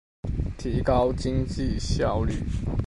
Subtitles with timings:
[0.57, 2.33] 提高經營效率